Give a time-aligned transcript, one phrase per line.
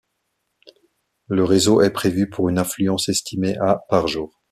[1.27, 4.39] Le réseau est prévu pour une affluence estimée à par jour.